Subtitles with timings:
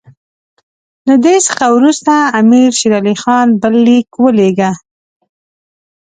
[1.07, 4.71] له دې څخه وروسته امیر شېر علي خان بل لیک ولېږه.